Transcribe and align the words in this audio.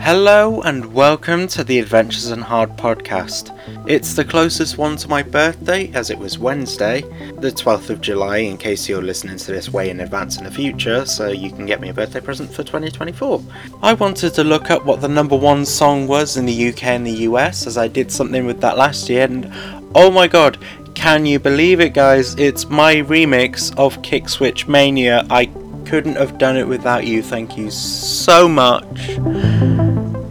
Hello 0.00 0.60
and 0.62 0.92
welcome 0.92 1.48
to 1.48 1.64
the 1.64 1.78
Adventures 1.78 2.30
in 2.30 2.40
Hard 2.40 2.76
podcast. 2.76 3.58
It's 3.88 4.14
the 4.14 4.24
closest 4.24 4.76
one 4.76 4.96
to 4.96 5.08
my 5.08 5.22
birthday 5.22 5.90
as 5.94 6.10
it 6.10 6.18
was 6.18 6.38
Wednesday, 6.38 7.00
the 7.40 7.50
12th 7.50 7.88
of 7.88 8.02
July, 8.02 8.38
in 8.38 8.58
case 8.58 8.86
you're 8.88 9.00
listening 9.00 9.38
to 9.38 9.52
this 9.52 9.70
way 9.70 9.88
in 9.88 10.00
advance 10.00 10.36
in 10.36 10.44
the 10.44 10.50
future, 10.50 11.06
so 11.06 11.28
you 11.28 11.50
can 11.50 11.64
get 11.64 11.80
me 11.80 11.88
a 11.88 11.94
birthday 11.94 12.20
present 12.20 12.50
for 12.50 12.62
2024. 12.62 13.42
I 13.82 13.94
wanted 13.94 14.34
to 14.34 14.44
look 14.44 14.70
up 14.70 14.84
what 14.84 15.00
the 15.00 15.08
number 15.08 15.36
one 15.36 15.64
song 15.64 16.06
was 16.06 16.36
in 16.36 16.44
the 16.44 16.68
UK 16.68 16.84
and 16.84 17.06
the 17.06 17.22
US 17.28 17.66
as 17.66 17.78
I 17.78 17.88
did 17.88 18.12
something 18.12 18.44
with 18.44 18.60
that 18.60 18.76
last 18.76 19.08
year, 19.08 19.24
and 19.24 19.50
oh 19.94 20.10
my 20.10 20.28
god, 20.28 20.58
can 20.94 21.26
you 21.26 21.38
believe 21.38 21.80
it, 21.80 21.94
guys? 21.94 22.34
It's 22.36 22.68
my 22.68 22.96
remix 22.96 23.76
of 23.76 24.00
Kick 24.02 24.28
Switch 24.28 24.68
Mania. 24.68 25.26
I 25.28 25.46
couldn't 25.84 26.16
have 26.16 26.38
done 26.38 26.56
it 26.56 26.66
without 26.66 27.06
you. 27.06 27.22
Thank 27.22 27.56
you 27.56 27.70
so 27.70 28.48
much. 28.48 28.86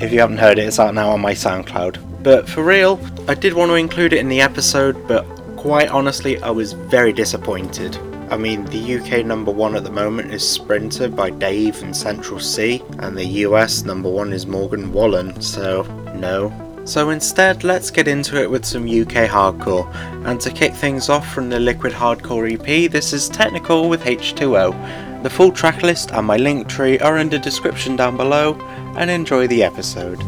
If 0.01 0.11
you 0.11 0.19
haven't 0.19 0.37
heard 0.37 0.59
it, 0.59 0.67
it's 0.67 0.79
out 0.79 0.93
now 0.93 1.09
on 1.11 1.21
my 1.21 1.33
SoundCloud. 1.33 2.23
But 2.23 2.47
for 2.49 2.63
real, 2.63 2.99
I 3.27 3.35
did 3.35 3.53
want 3.53 3.69
to 3.69 3.75
include 3.75 4.13
it 4.13 4.19
in 4.19 4.29
the 4.29 4.41
episode, 4.41 5.07
but 5.07 5.25
quite 5.57 5.89
honestly, 5.89 6.41
I 6.41 6.49
was 6.49 6.73
very 6.73 7.13
disappointed. 7.13 7.97
I 8.29 8.37
mean, 8.37 8.65
the 8.65 8.97
UK 8.97 9.25
number 9.25 9.51
one 9.51 9.75
at 9.75 9.83
the 9.83 9.91
moment 9.91 10.33
is 10.33 10.47
Sprinter 10.47 11.07
by 11.07 11.29
Dave 11.29 11.81
and 11.83 11.95
Central 11.95 12.39
Cee, 12.39 12.81
and 12.99 13.17
the 13.17 13.25
US 13.45 13.83
number 13.83 14.09
one 14.09 14.33
is 14.33 14.47
Morgan 14.47 14.91
Wallen, 14.91 15.39
so 15.41 15.83
no. 16.15 16.51
So 16.85 17.11
instead, 17.11 17.63
let's 17.63 17.91
get 17.91 18.09
into 18.09 18.41
it 18.41 18.49
with 18.49 18.65
some 18.65 18.83
UK 18.83 19.29
hardcore. 19.29 19.87
And 20.25 20.41
to 20.41 20.51
kick 20.51 20.73
things 20.73 21.07
off 21.07 21.31
from 21.33 21.49
the 21.49 21.59
Liquid 21.59 21.93
Hardcore 21.93 22.51
EP, 22.51 22.91
this 22.91 23.13
is 23.13 23.29
Technikore 23.29 23.89
with 23.89 24.03
H2O. 24.03 25.12
The 25.23 25.29
full 25.29 25.53
track 25.53 25.83
list 25.83 26.11
and 26.11 26.27
my 26.27 26.37
Linktree 26.37 27.01
are 27.01 27.17
in 27.17 27.29
the 27.29 27.39
description 27.39 27.95
down 27.95 28.17
below, 28.17 28.55
and 28.97 29.09
enjoy 29.09 29.47
the 29.47 29.63
episode. 29.63 30.21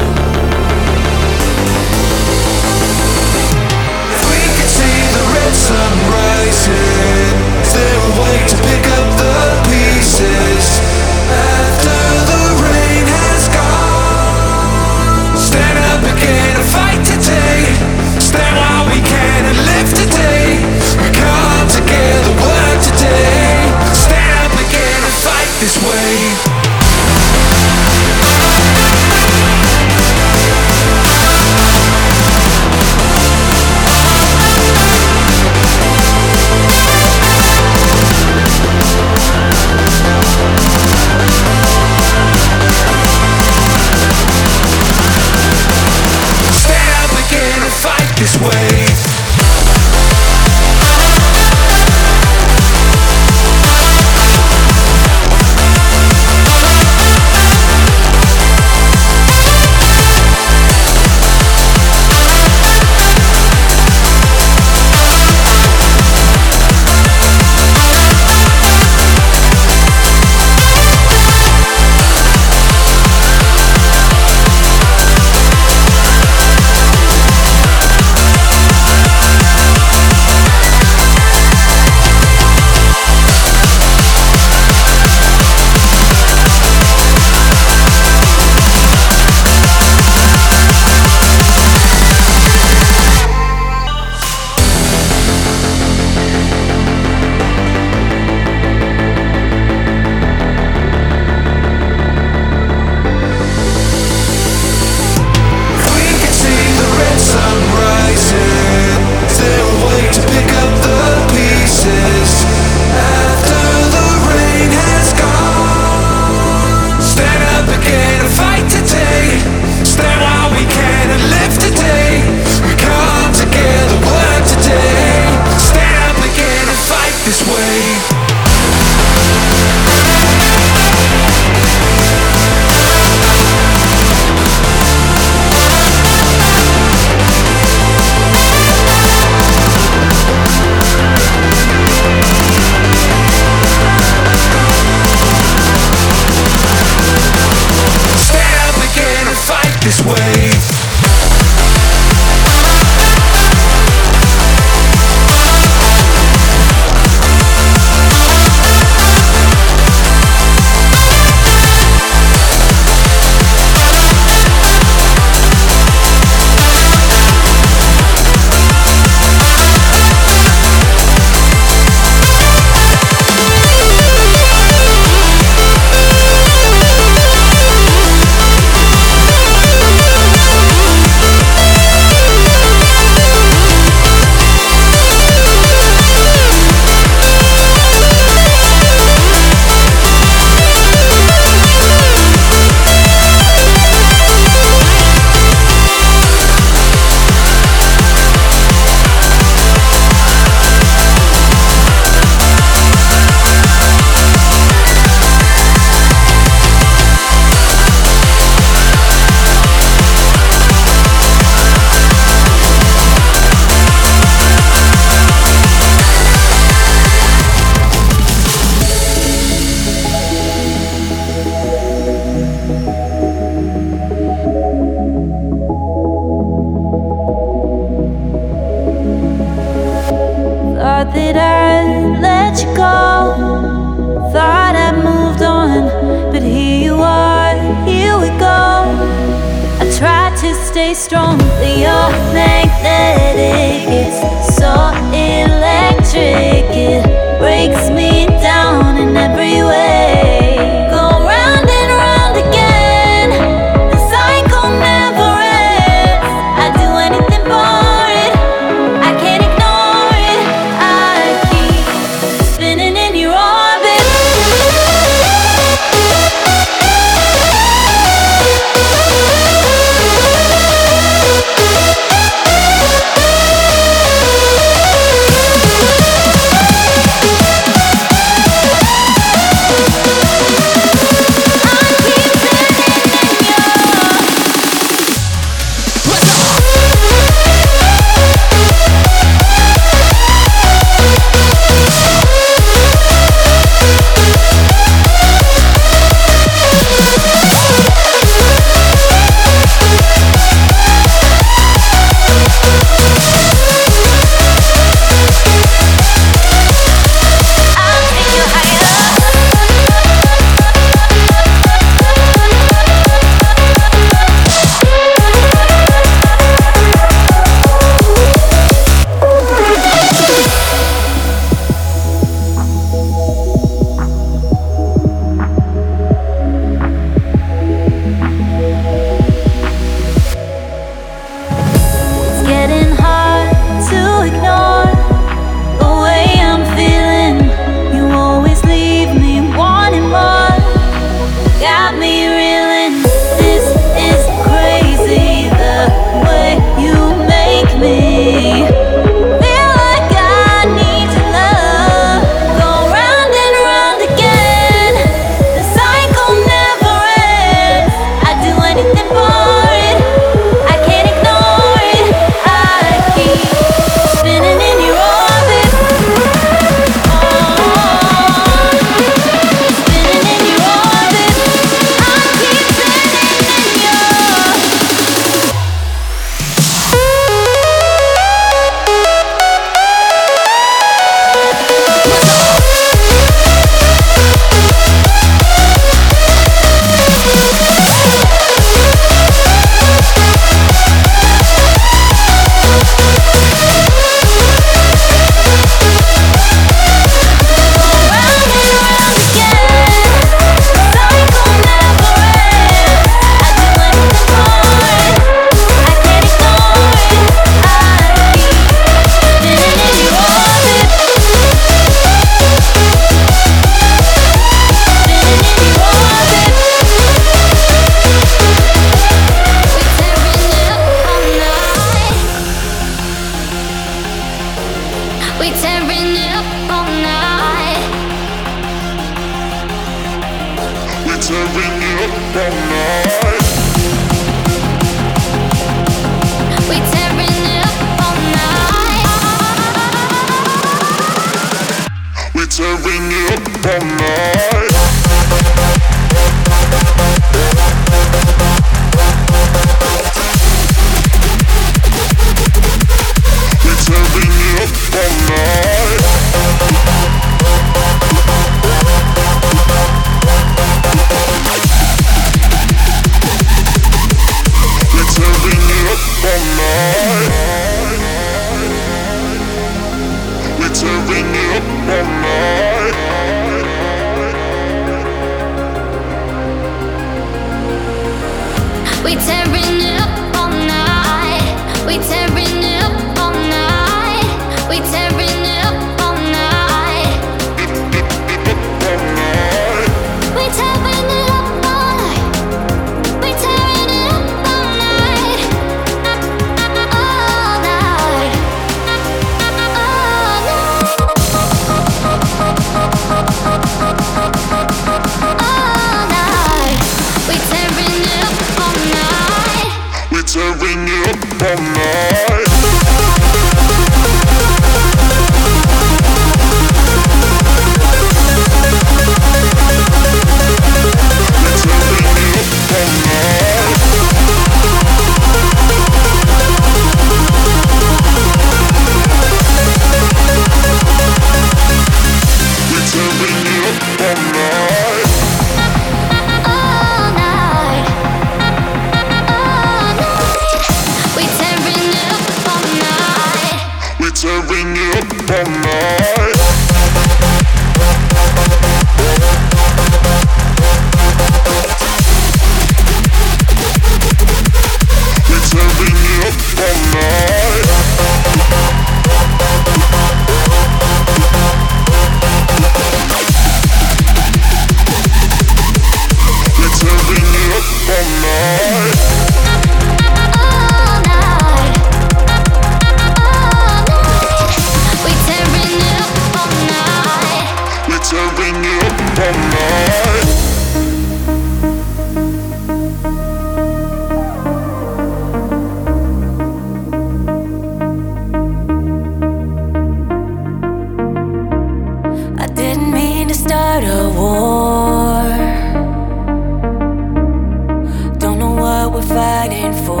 fighting 599.08 599.72
for. 599.86 600.00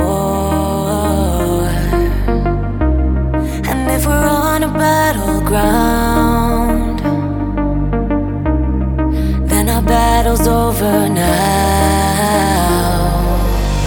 And 3.70 3.90
if 3.90 4.06
we're 4.06 4.28
on 4.28 4.62
a 4.64 4.68
battleground, 4.68 6.98
then 9.48 9.68
our 9.68 9.82
battle's 9.82 10.46
over 10.46 11.08
now. 11.08 11.24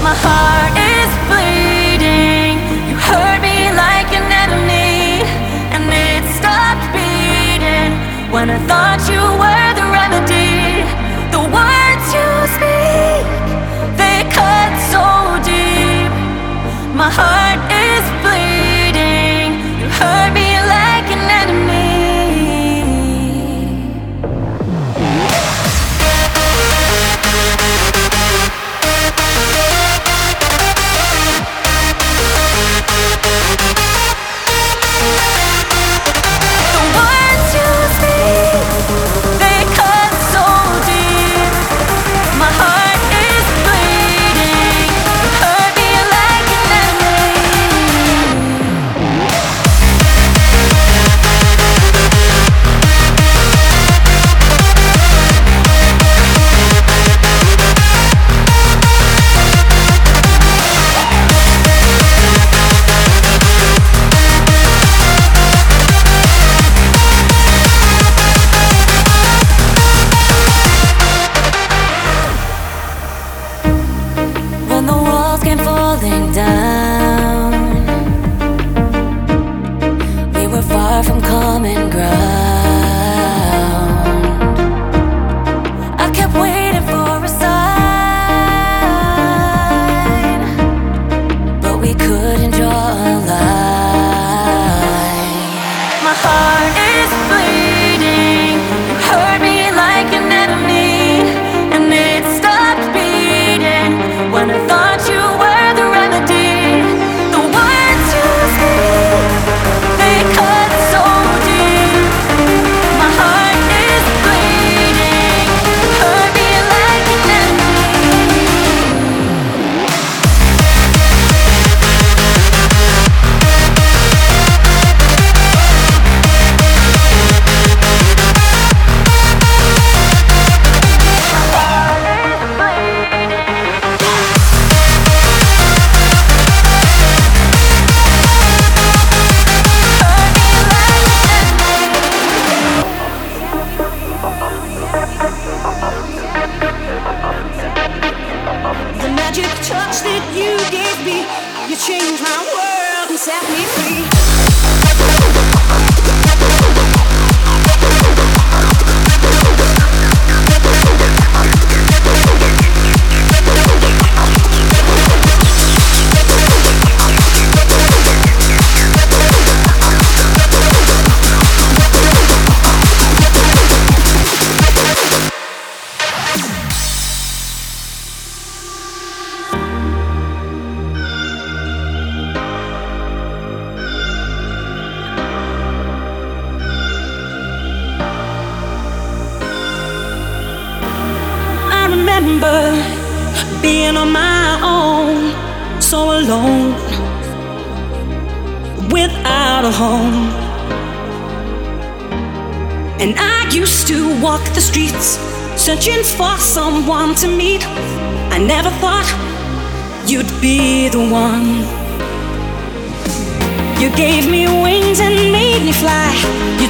My 0.08 0.16
heart 0.26 0.76
is 0.96 1.10
bleeding. 1.30 2.58
You 2.90 2.96
hurt 3.10 3.40
me 3.42 3.58
like 3.86 4.10
an 4.20 4.28
enemy, 4.44 5.24
and 5.76 5.86
it 6.08 6.24
stopped 6.38 6.86
beating 6.96 7.92
when 8.32 8.50
I 8.50 8.52
thought. 8.68 8.79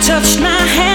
Touched 0.09 0.39
my 0.39 0.49
hand, 0.49 0.88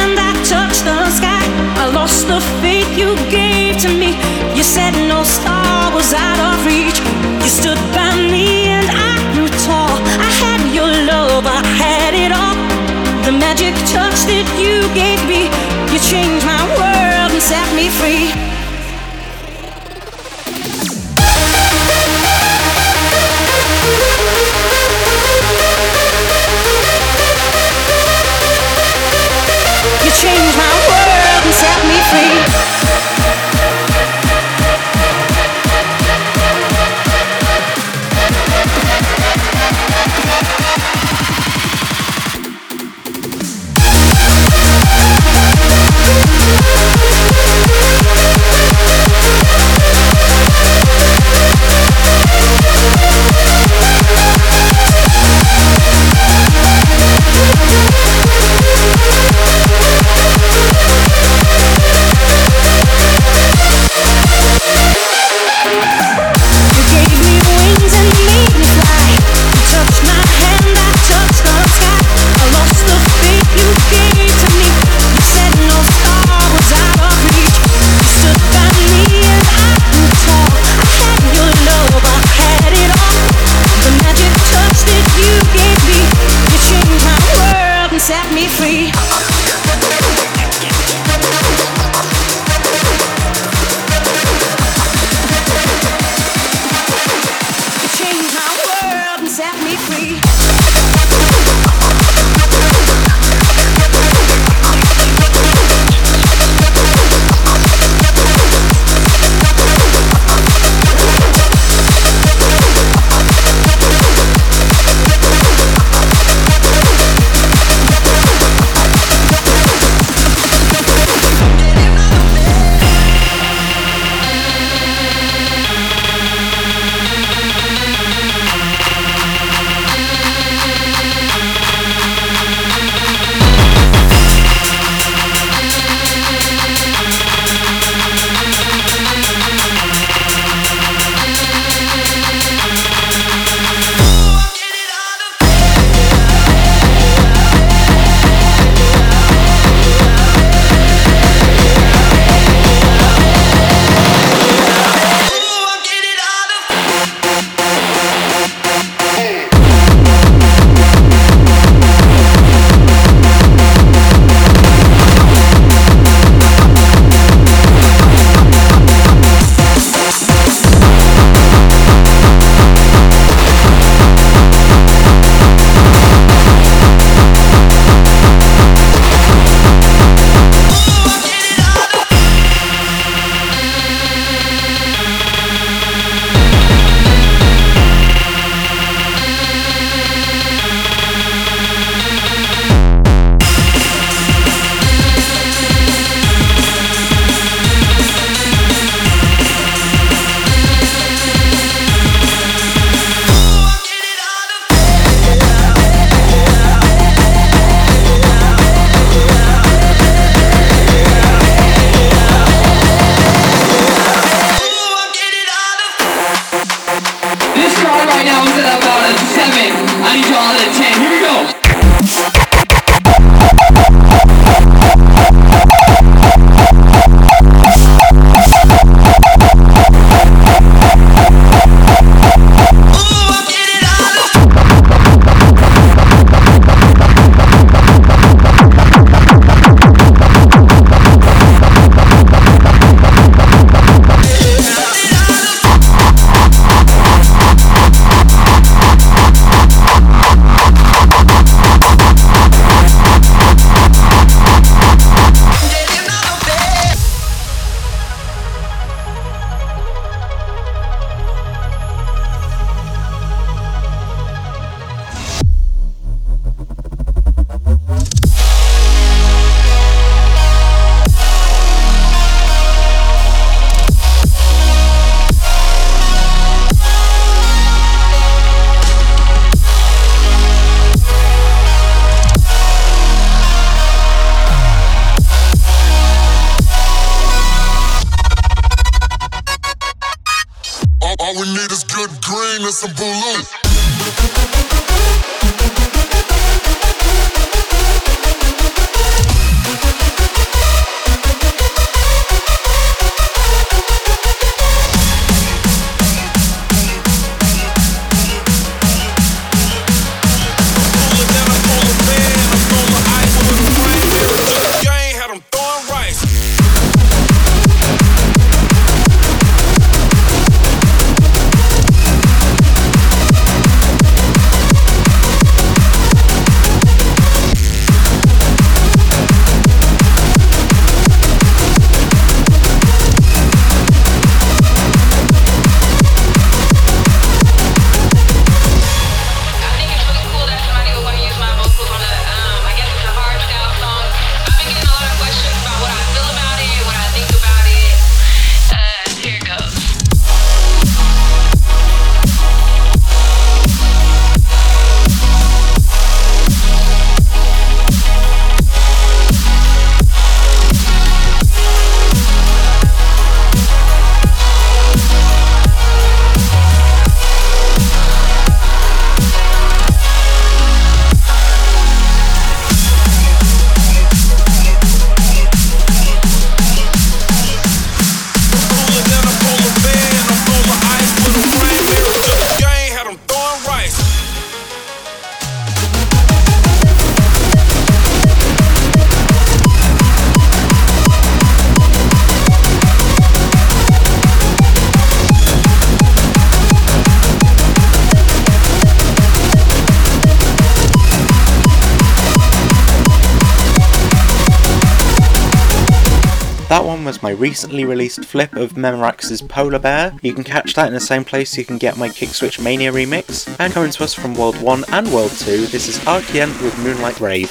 recently 407.45 407.85
released 407.85 408.25
flip 408.25 408.57
of 408.57 408.73
Memorax's 408.73 409.43
Polar 409.43 409.79
Bear. 409.79 410.15
You 410.23 410.33
can 410.33 410.45
catch 410.45 410.73
that 410.73 410.87
in 410.87 410.95
the 410.95 410.99
same 410.99 411.27
place 411.27 411.59
you 411.59 411.65
can 411.67 411.77
get 411.77 411.99
my 411.99 412.09
Kickswitch 412.09 412.59
Mania 412.59 412.91
remix. 412.91 413.55
And 413.61 413.71
coming 413.71 413.91
to 413.91 414.05
us 414.05 414.15
from 414.15 414.35
World 414.35 414.59
1 414.63 414.85
and 414.89 415.13
World 415.13 415.33
2, 415.33 415.67
this 415.67 415.87
is 415.87 415.99
Arcien 416.07 416.49
with 416.63 416.79
Moonlight 416.79 417.21
Rave. 417.21 417.51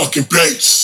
Motherfucking 0.00 0.28
bass. 0.28 0.79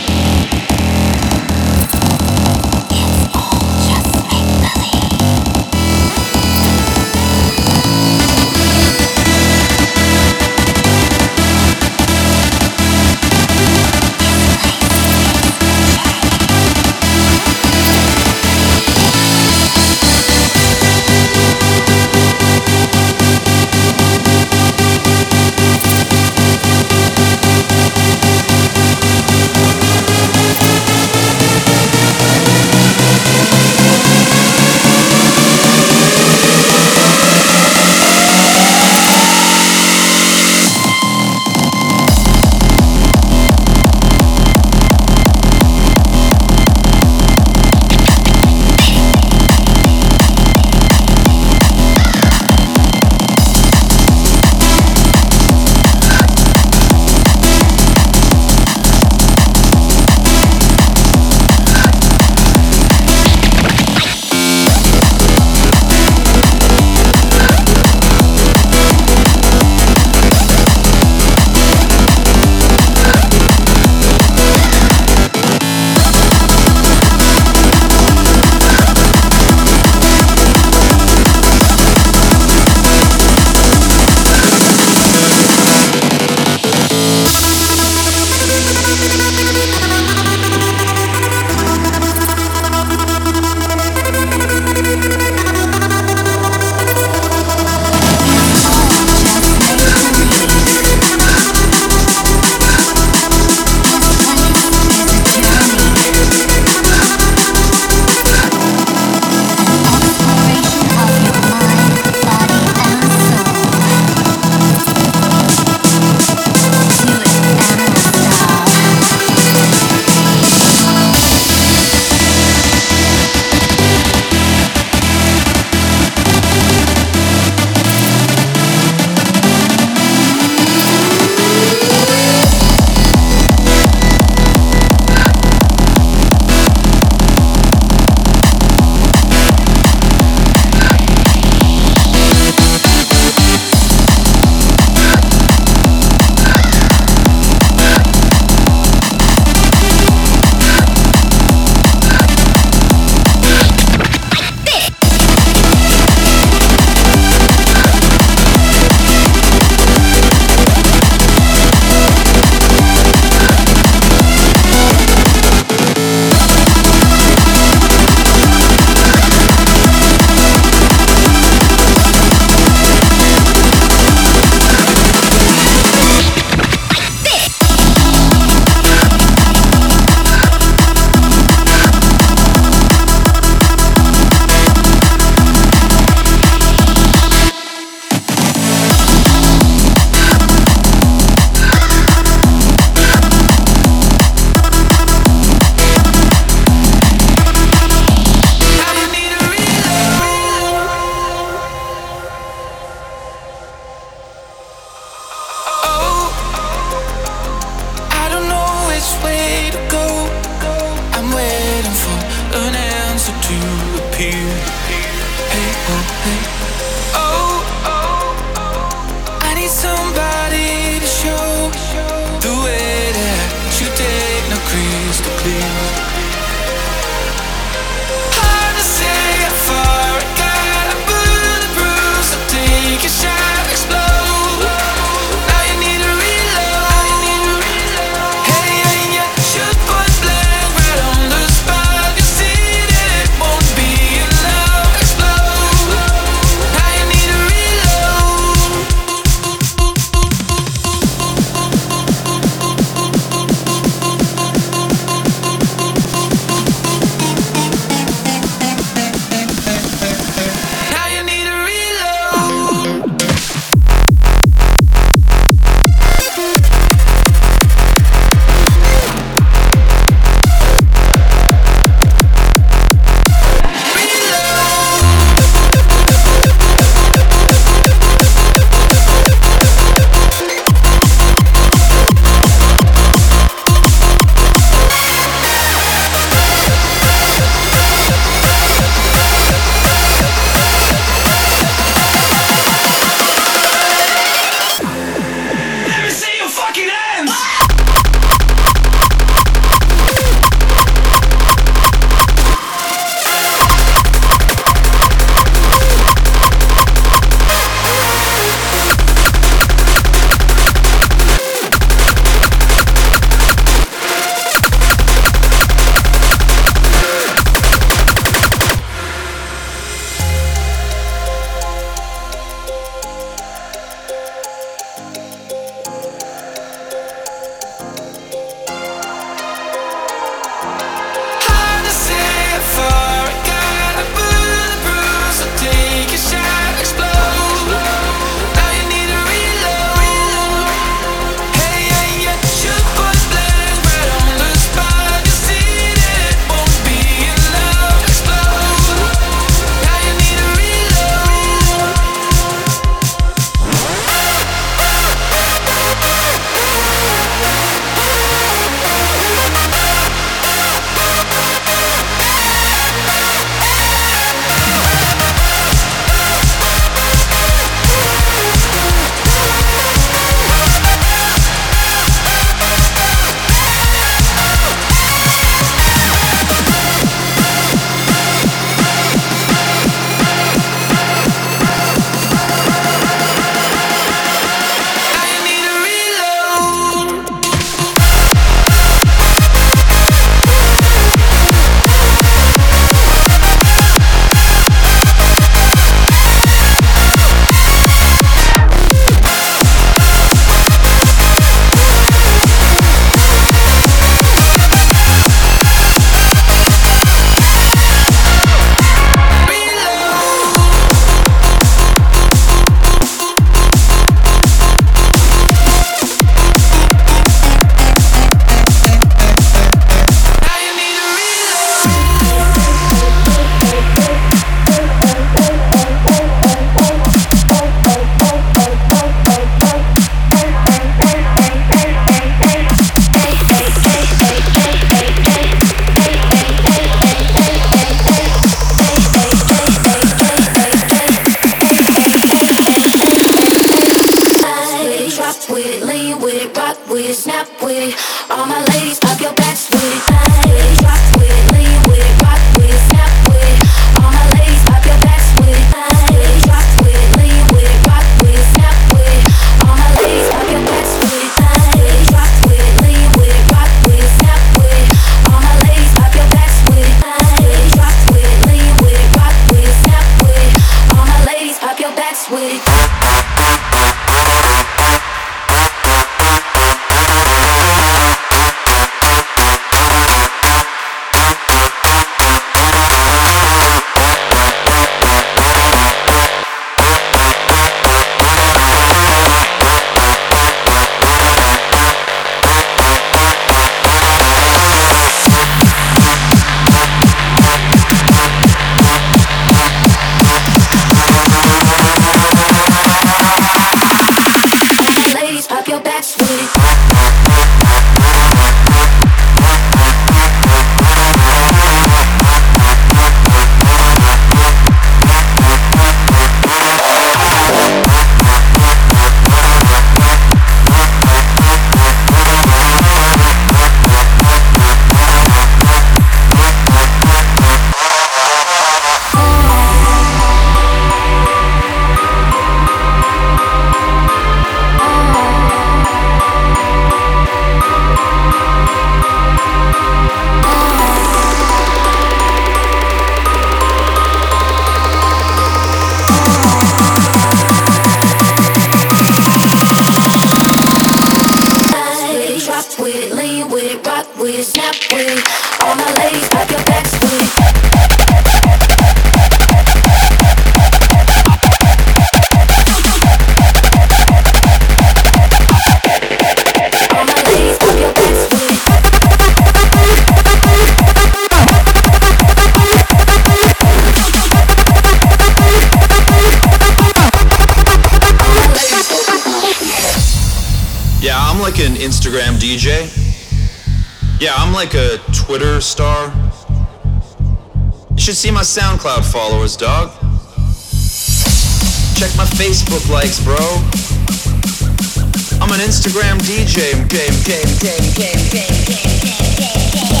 game, 596.90 597.12
game, 597.22 597.44
game, 597.60 597.78
game, 597.94 598.18
game, 598.34 598.64
game, 598.66 599.04
game, 599.04 599.38
game. 599.38 600.00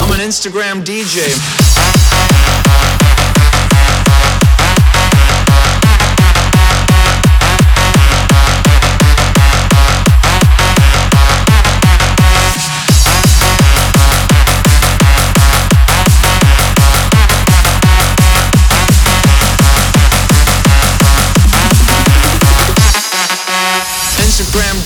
I'm 0.00 0.10
an 0.10 0.18
Instagram 0.26 0.82
DJ. 0.82 1.63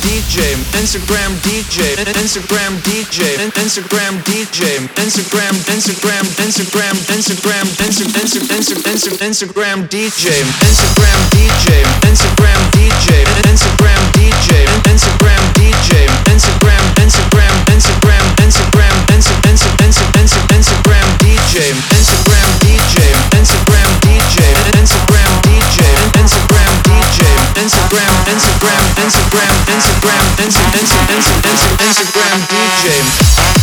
DJ, 0.09 0.57
Instagram 0.81 1.37
DJ, 1.45 2.01
Instagram 2.17 2.81
DJ, 2.81 3.37
Instagram 3.61 4.17
DJ, 4.25 4.89
Instagram, 4.97 5.53
Instagram, 5.69 6.25
Instagram, 6.41 6.97
Instagram, 7.13 7.67
Instagram, 7.77 8.57
Instagram 9.21 9.85
DJ, 9.93 10.25
Instagram 10.65 11.19
DJ, 11.29 11.69
Instagram 12.09 12.61
DJ, 12.73 13.29
Instagram 13.53 14.01
DJ, 14.17 14.49
Instagram 14.89 15.43
DJ, 15.61 16.09
Instagram, 16.33 16.83
Instagram, 17.05 17.53
Instagram, 17.69 18.25
Instagram, 18.49 18.97
Instagram 19.13 19.45
DJ, 21.21 21.69
Instagram 21.93 22.49
DJ, 22.65 22.97
Instagram 23.37 23.91
DJ, 24.01 24.41
Instagram 24.73 25.33
DJ, 25.45 25.77
Instagram 26.17 26.73
DJ, 26.89 27.21
Instagram, 27.61 28.13
Instagram. 28.33 28.88
Instagram, 29.09 29.55
Instagram, 29.73 30.25
Instagram, 30.37 30.85
Instagram, 30.85 31.17
Instagram, 31.17 31.89
Instagram 31.89 32.39
DJ. 32.53 33.58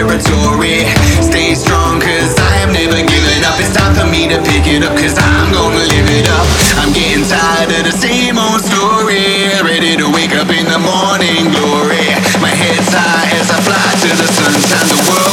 territory. 0.00 0.88
Stay 1.20 1.52
strong, 1.54 2.00
cause 2.00 2.32
I 2.40 2.64
am 2.64 2.72
never 2.72 2.96
giving 3.04 3.42
up. 3.44 3.60
It's 3.60 3.72
time 3.76 3.92
for 3.94 4.08
me 4.08 4.28
to 4.32 4.40
pick 4.48 4.64
it 4.64 4.82
up, 4.82 4.96
cause 4.96 5.16
I'm 5.18 5.52
gonna 5.52 5.76
live 5.76 6.08
it 6.08 6.28
up. 6.28 6.46
I'm 6.80 6.92
getting 6.92 7.24
tired 7.28 7.68
of 7.68 7.84
the 7.84 7.92
same 7.92 8.38
old 8.38 8.64
story. 8.64 9.52
Ready 9.60 9.96
to 10.00 10.08
wake 10.08 10.32
up 10.32 10.48
in 10.48 10.64
the 10.64 10.80
morning 10.80 11.52
glory. 11.52 12.06
My 12.40 12.48
head's 12.48 12.88
high 12.88 13.28
as 13.36 13.50
I 13.52 13.60
fly 13.60 13.88
to 14.02 14.10
the 14.16 14.28
sun 14.32 14.52
sunshine, 14.56 14.88
the 14.88 15.00
world. 15.10 15.29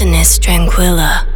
Tranquilla. 0.00 1.29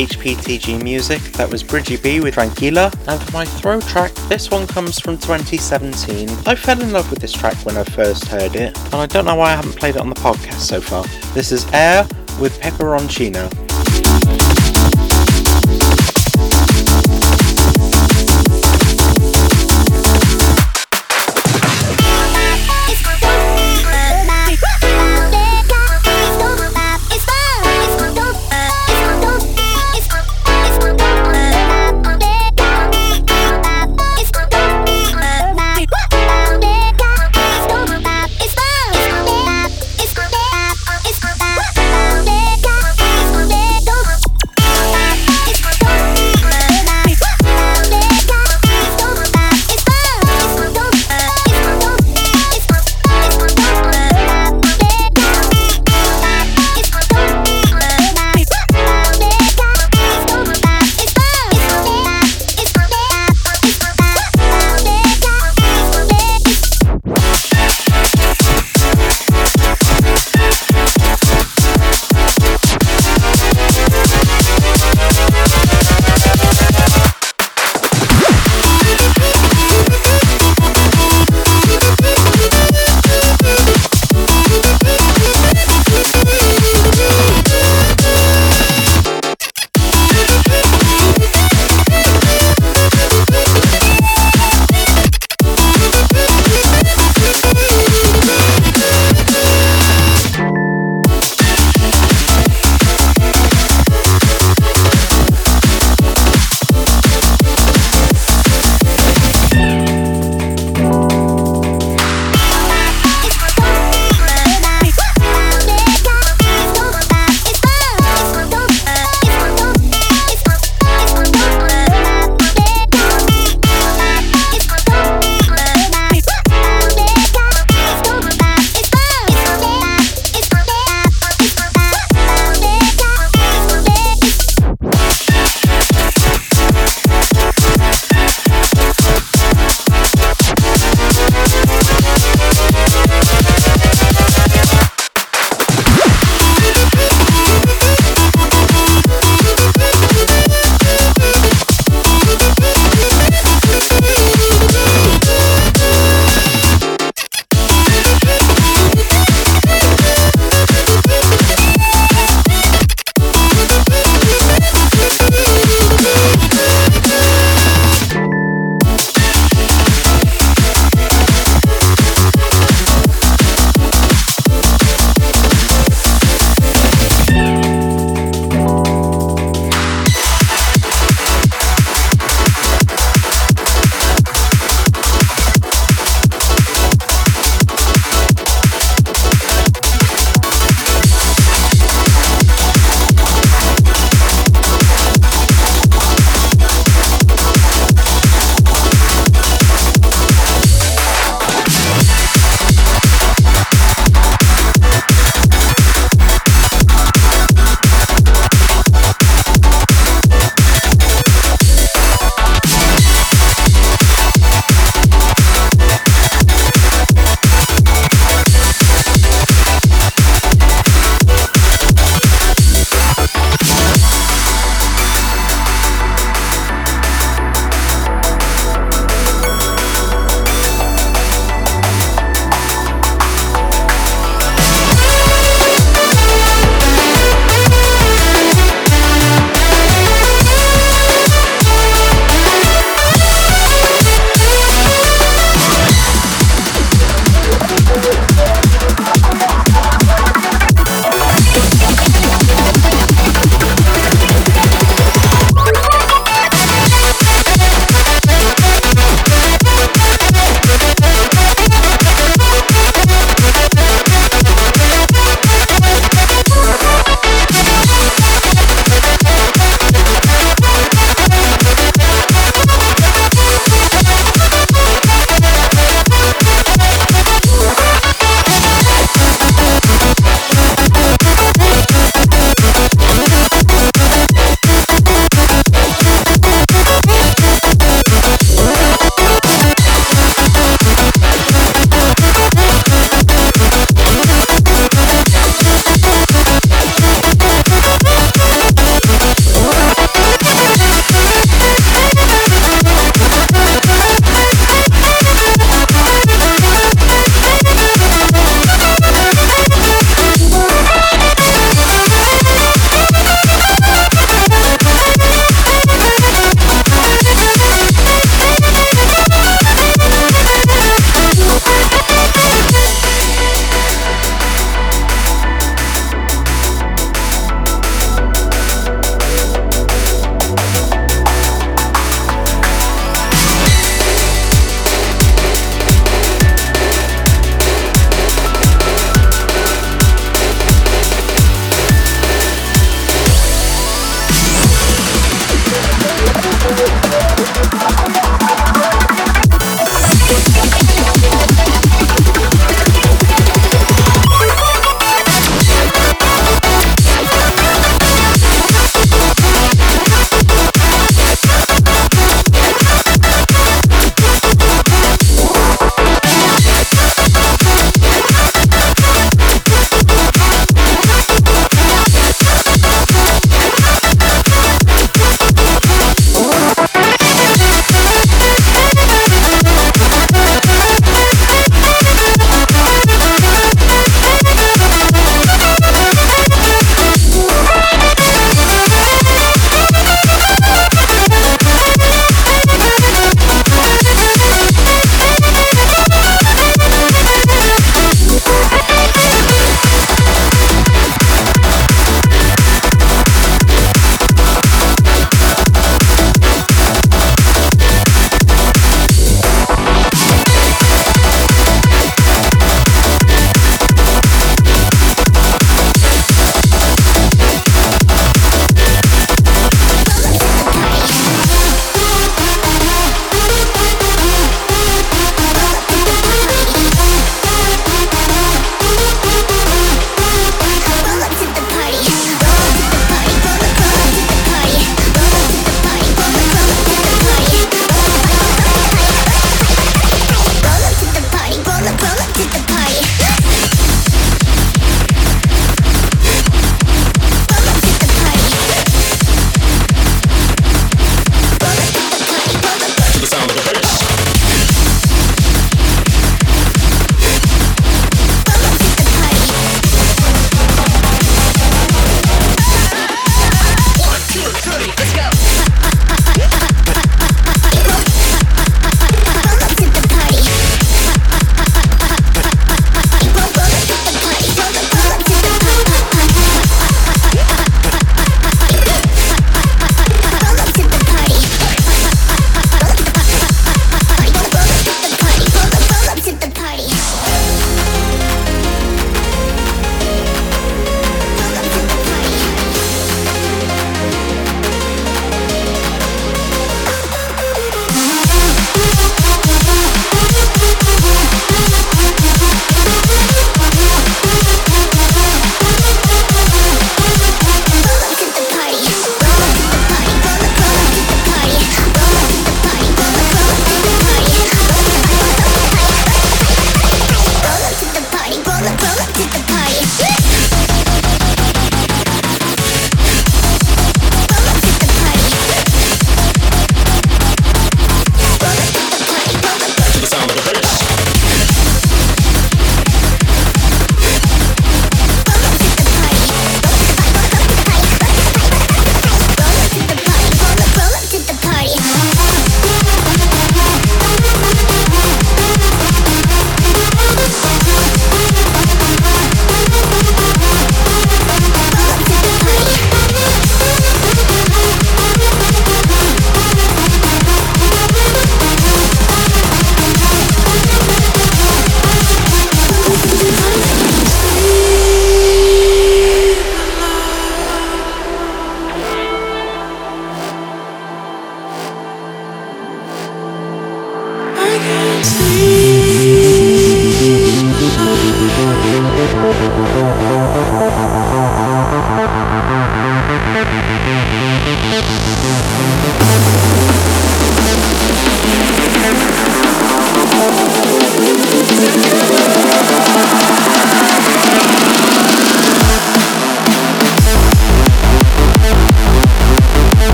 HPTG 0.00 0.82
Music, 0.82 1.20
that 1.32 1.50
was 1.50 1.62
Bridgey-B 1.62 2.20
with 2.20 2.36
Tranquilla, 2.36 2.90
and 3.06 3.22
for 3.22 3.32
my 3.32 3.44
throw 3.44 3.80
track, 3.82 4.10
this 4.30 4.50
one 4.50 4.66
comes 4.66 4.98
from 4.98 5.18
2017. 5.18 6.26
I 6.46 6.54
fell 6.54 6.80
in 6.80 6.90
love 6.90 7.10
with 7.10 7.18
this 7.18 7.32
track 7.32 7.54
when 7.66 7.76
I 7.76 7.84
first 7.84 8.24
heard 8.24 8.56
it, 8.56 8.78
and 8.86 8.94
I 8.94 9.04
don't 9.04 9.26
know 9.26 9.34
why 9.34 9.52
I 9.52 9.56
haven't 9.56 9.76
played 9.76 9.96
it 9.96 10.00
on 10.00 10.08
the 10.08 10.14
podcast 10.14 10.60
so 10.60 10.80
far. 10.80 11.04
This 11.34 11.52
is 11.52 11.66
Aire 11.74 12.08
with 12.40 12.58
Peperoncino. 12.60 13.59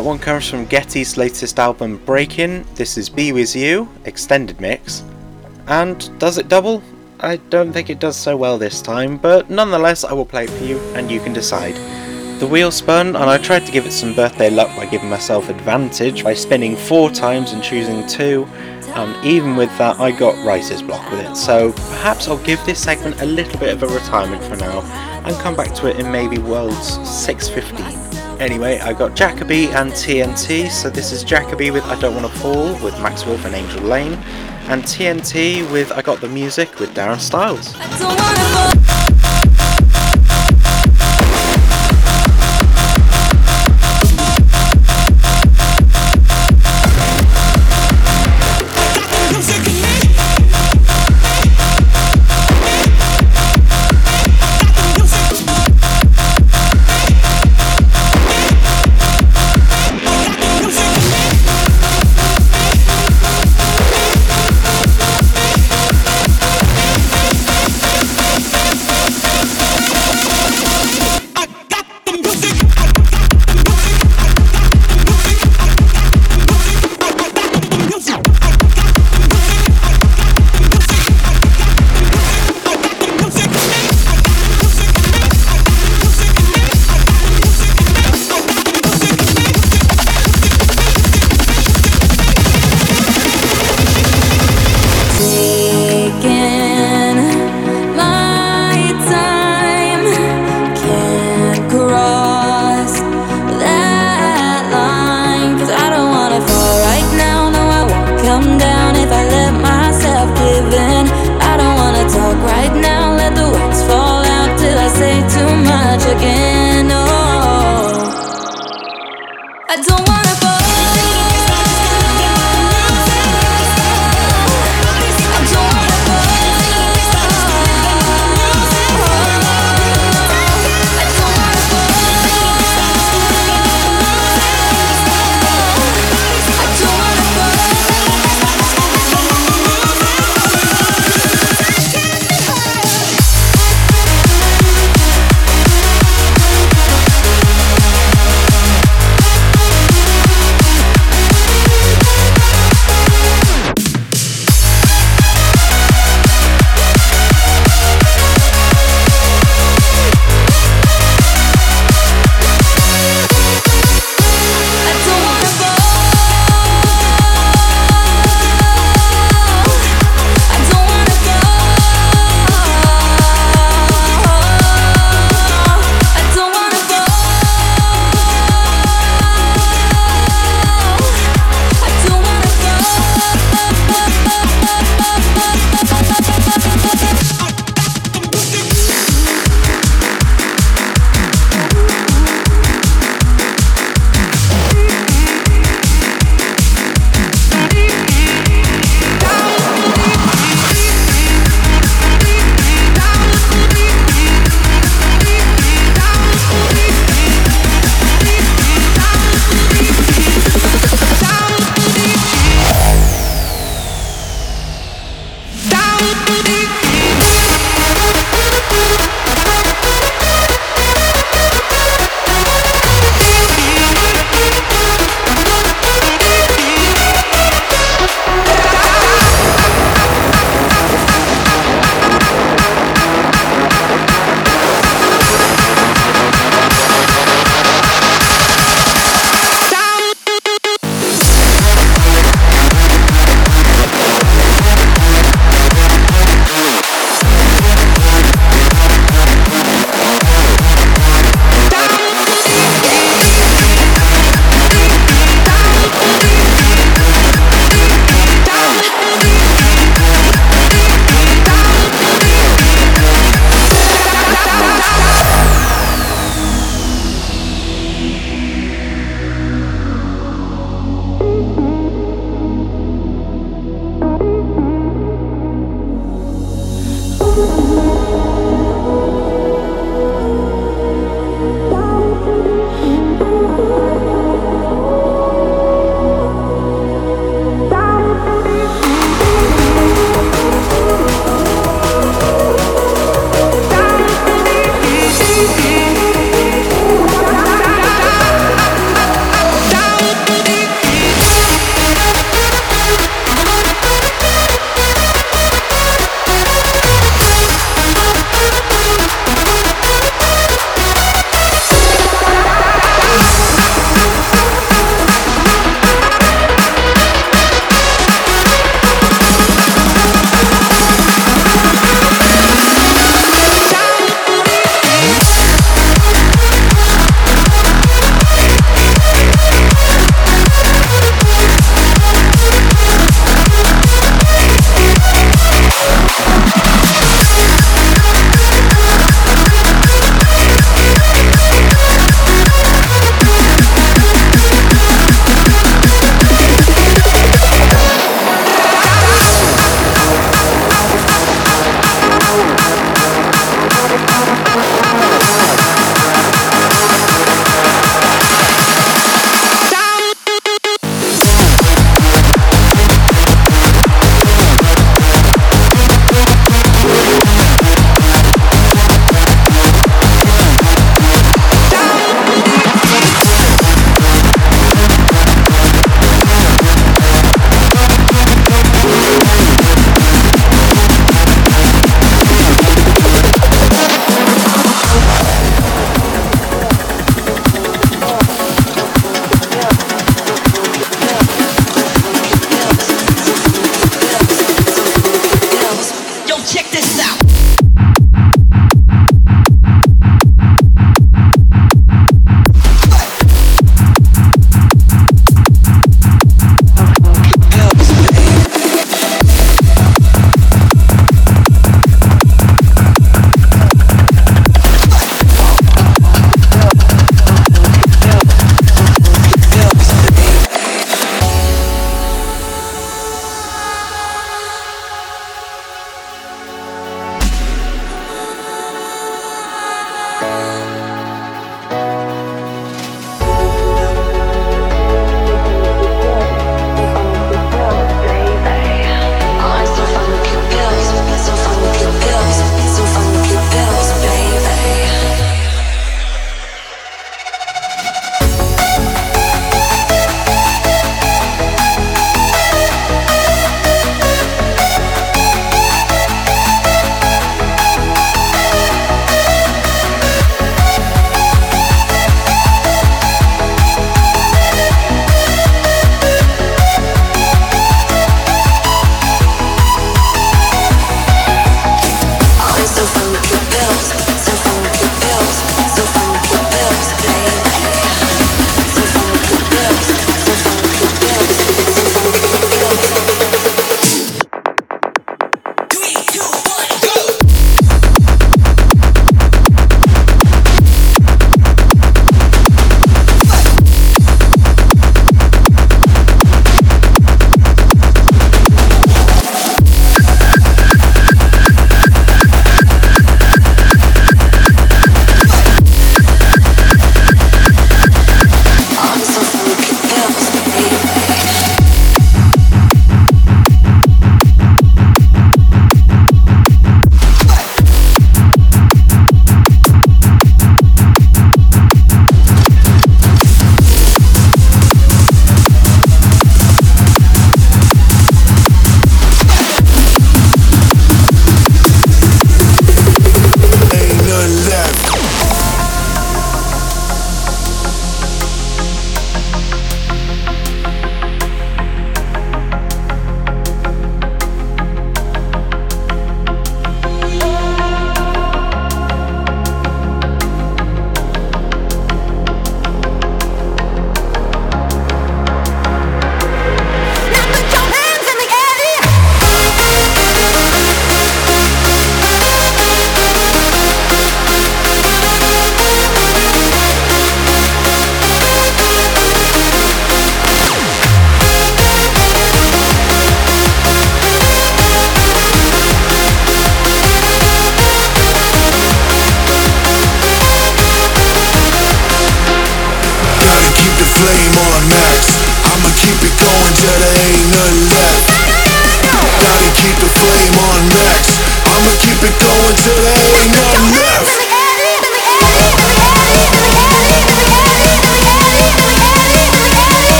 That 0.00 0.06
one 0.06 0.18
comes 0.18 0.48
from 0.48 0.64
Getty's 0.64 1.18
latest 1.18 1.58
album 1.58 1.98
Breakin'. 2.06 2.64
This 2.74 2.96
is 2.96 3.10
B 3.10 3.32
WiZ 3.32 3.60
U, 3.60 3.86
extended 4.06 4.58
mix. 4.58 5.04
And 5.66 6.18
does 6.18 6.38
it 6.38 6.48
double? 6.48 6.82
I 7.20 7.36
don't 7.36 7.70
think 7.70 7.90
it 7.90 7.98
does 7.98 8.16
so 8.16 8.34
well 8.34 8.56
this 8.56 8.80
time, 8.80 9.18
but 9.18 9.50
nonetheless 9.50 10.02
I 10.02 10.14
will 10.14 10.24
play 10.24 10.44
it 10.44 10.50
for 10.52 10.64
you 10.64 10.78
and 10.94 11.10
you 11.10 11.20
can 11.20 11.34
decide. 11.34 11.74
The 12.40 12.46
wheel 12.46 12.70
spun 12.70 13.08
and 13.08 13.28
I 13.28 13.36
tried 13.36 13.66
to 13.66 13.72
give 13.72 13.84
it 13.84 13.90
some 13.90 14.14
birthday 14.14 14.48
luck 14.48 14.74
by 14.74 14.86
giving 14.86 15.10
myself 15.10 15.50
advantage 15.50 16.24
by 16.24 16.32
spinning 16.32 16.76
four 16.76 17.10
times 17.10 17.52
and 17.52 17.62
choosing 17.62 18.06
two, 18.06 18.46
and 18.94 19.26
even 19.26 19.54
with 19.54 19.68
that 19.76 20.00
I 20.00 20.12
got 20.12 20.42
writer's 20.46 20.80
block 20.80 21.10
with 21.10 21.20
it, 21.20 21.36
so 21.36 21.72
perhaps 21.72 22.26
I'll 22.26 22.42
give 22.42 22.64
this 22.64 22.82
segment 22.82 23.20
a 23.20 23.26
little 23.26 23.60
bit 23.60 23.74
of 23.74 23.82
a 23.82 23.86
retirement 23.86 24.42
for 24.44 24.56
now 24.56 24.80
and 25.26 25.36
come 25.40 25.54
back 25.54 25.74
to 25.74 25.88
it 25.88 26.00
in 26.00 26.10
maybe 26.10 26.38
World's 26.38 27.06
615. 27.06 28.09
Anyway, 28.40 28.78
I 28.78 28.94
got 28.94 29.14
Jakka-B 29.14 29.68
and 29.72 29.92
TNT, 29.92 30.70
so 30.70 30.88
this 30.88 31.12
is 31.12 31.22
Jakka-B 31.22 31.72
with 31.72 31.84
I 31.84 32.00
Don't 32.00 32.14
Wanna 32.14 32.30
Fall 32.30 32.72
with 32.82 32.98
Macks 33.02 33.26
Wolf 33.26 33.44
and 33.44 33.54
Angel 33.54 33.82
Lane, 33.82 34.14
and 34.68 34.82
TNT 34.82 35.70
with 35.70 35.92
I 35.92 36.00
Got 36.00 36.22
the 36.22 36.28
Music 36.28 36.80
with 36.80 36.94
Darren 36.94 37.20
Styles. 37.20 37.74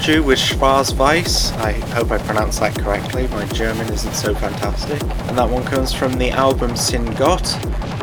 Raju 0.00 0.24
with 0.24 0.38
Schwarzweiss. 0.38 1.52
I 1.58 1.72
hope 1.94 2.10
I 2.10 2.16
pronounced 2.16 2.60
that 2.60 2.74
correctly, 2.74 3.28
my 3.28 3.44
German 3.48 3.86
isn't 3.92 4.14
so 4.14 4.34
fantastic. 4.34 5.02
And 5.02 5.36
that 5.36 5.50
one 5.50 5.62
comes 5.64 5.92
from 5.92 6.14
the 6.14 6.30
album 6.30 6.74
Sin 6.74 7.04
Gott. 7.16 7.46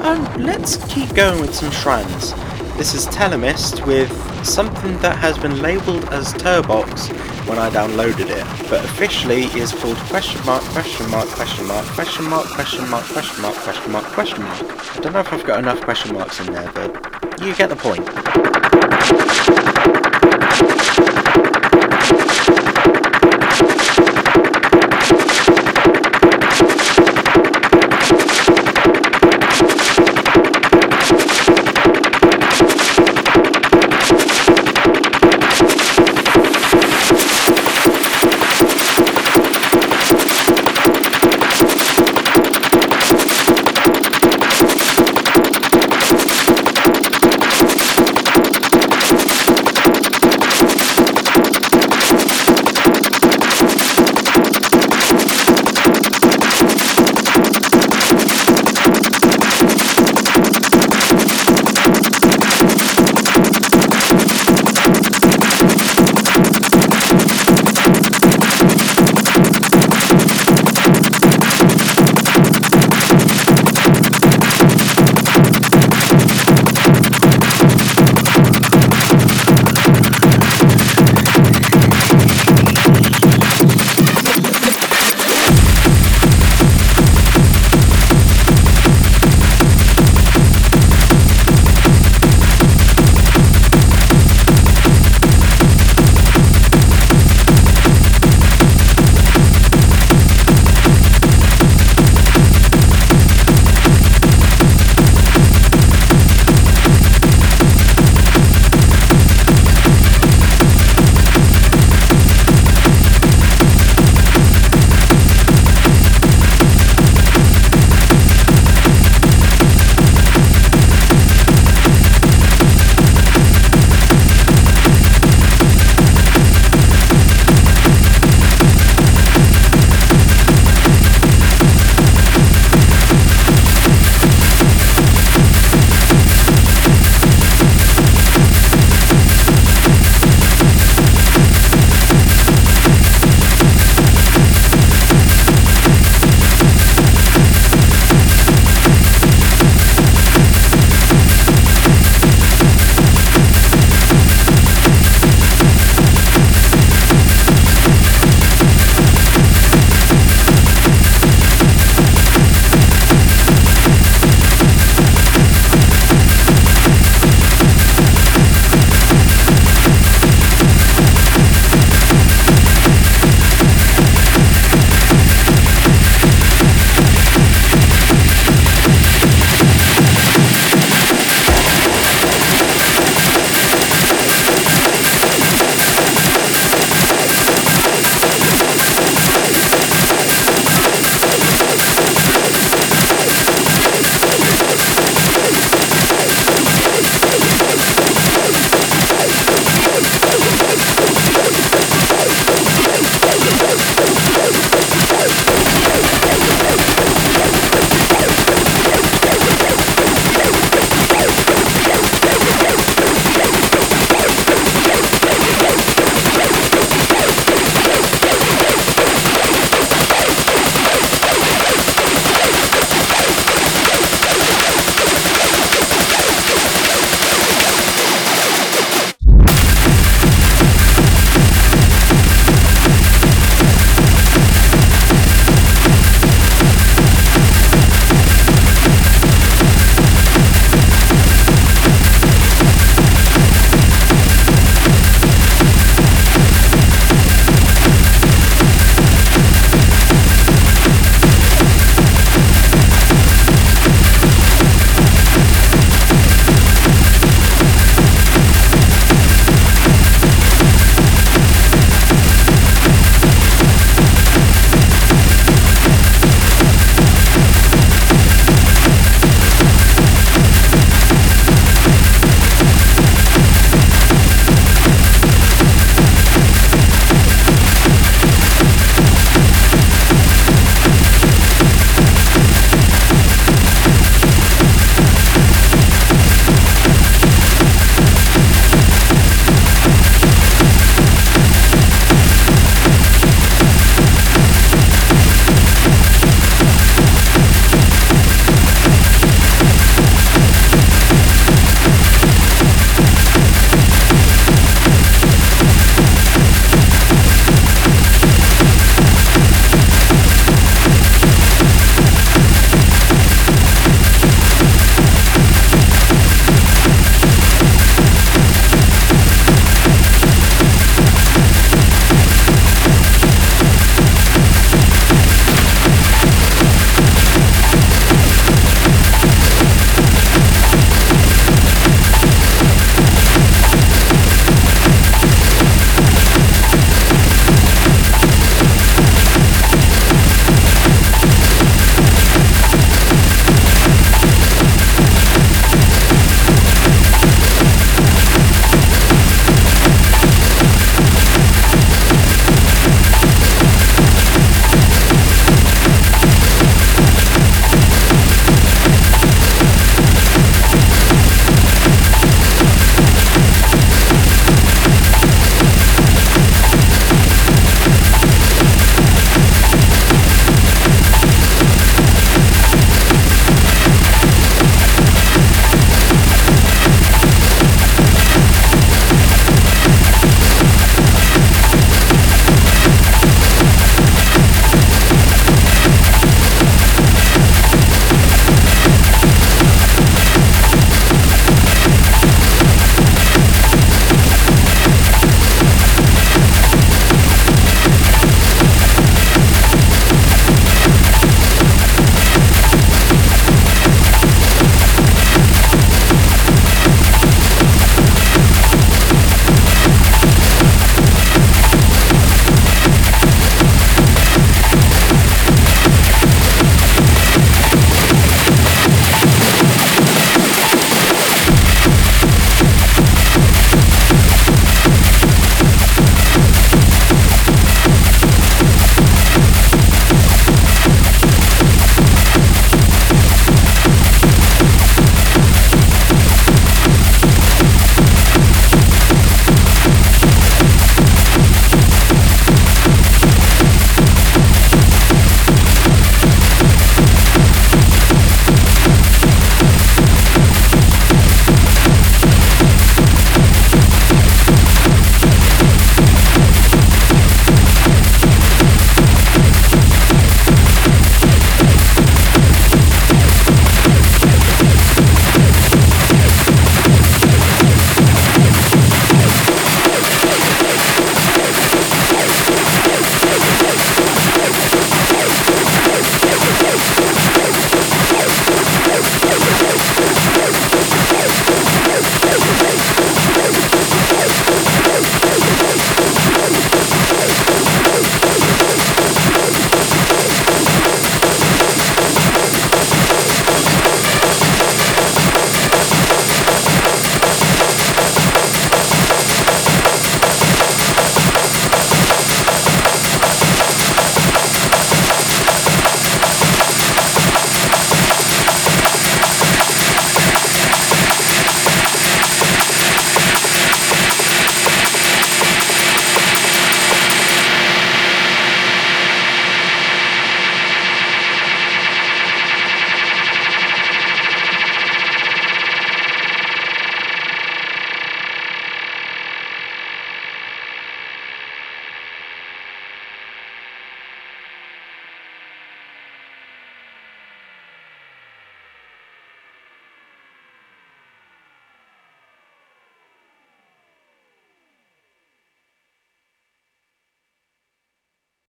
And 0.03 0.45
let's 0.45 0.77
keep 0.93 1.11
going 1.15 1.41
with 1.41 1.55
some 1.55 1.71
Schranz. 1.71 2.35
This 2.77 2.93
is 2.93 3.07
Telemist 3.07 3.83
with 3.87 4.11
something 4.45 4.95
that 4.99 5.17
has 5.17 5.39
been 5.39 5.59
labelled 5.63 6.05
as 6.09 6.33
Turbox 6.35 7.09
when 7.47 7.57
I 7.57 7.71
downloaded 7.71 8.29
it, 8.29 8.69
but 8.69 8.85
officially 8.85 9.45
is 9.59 9.73
called 9.73 9.97
question 9.97 10.45
mark, 10.45 10.61
question 10.65 11.09
mark, 11.09 11.27
question 11.29 11.65
mark, 11.65 11.85
question 11.87 12.29
mark, 12.29 12.45
question 12.45 12.91
mark, 12.91 13.05
question 13.05 13.41
mark, 13.41 13.55
question 13.55 13.91
mark, 13.91 14.05
question 14.05 14.43
mark. 14.43 14.95
I 14.95 14.99
don't 14.99 15.13
know 15.13 15.21
if 15.21 15.33
I've 15.33 15.45
got 15.45 15.57
enough 15.57 15.81
question 15.81 16.13
marks 16.13 16.39
in 16.41 16.53
there, 16.53 16.71
but 16.73 17.41
you 17.41 17.55
get 17.55 17.69
the 17.69 17.75
point. 17.75 18.56